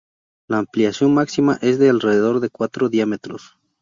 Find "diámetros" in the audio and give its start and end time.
2.89-3.55